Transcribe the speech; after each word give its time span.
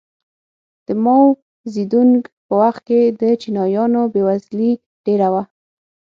د 0.85 0.87
ماوو 1.03 1.37
زیدونګ 1.73 2.17
په 2.47 2.53
وخت 2.61 2.81
کې 2.87 2.99
د 3.19 3.23
چینایانو 3.41 4.01
بېوزلي 4.13 4.71
ډېره 5.05 5.27
وه. 5.33 5.43